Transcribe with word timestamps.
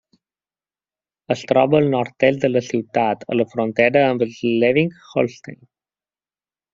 Es 1.35 1.43
troba 1.51 1.77
al 1.79 1.89
nord-est 1.95 2.41
de 2.45 2.49
la 2.53 2.63
ciutat 2.69 3.27
a 3.33 3.37
la 3.39 3.45
frontera 3.55 4.03
amb 4.09 4.25
Slesvig-Holstein. 4.39 5.61